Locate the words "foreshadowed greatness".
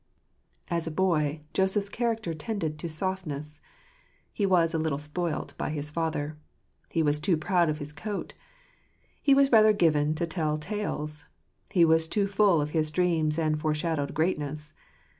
13.61-14.73